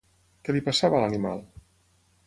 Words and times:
Què 0.47 0.55
li 0.55 0.63
passava 0.69 0.99
a 1.01 1.03
l'animal? 1.05 1.47